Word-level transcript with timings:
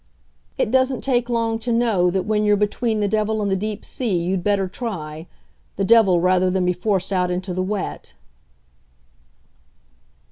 "It 0.57 0.71
doesn't 0.71 1.01
take 1.01 1.29
long 1.29 1.59
to 1.59 1.71
know 1.71 2.09
that 2.09 2.23
when 2.25 2.43
you're 2.43 2.57
between 2.57 3.01
the 3.01 3.07
devil 3.07 3.39
and 3.39 3.51
the 3.51 3.55
deep 3.55 3.85
sea, 3.85 4.17
you'd 4.19 4.43
better 4.43 4.67
try 4.67 5.27
the 5.75 5.83
devil 5.85 6.19
rather 6.19 6.49
than 6.49 6.65
be 6.65 6.73
forced 6.73 7.13
out 7.13 7.29
into 7.29 7.53
the 7.53 7.61
wet." 7.61 8.15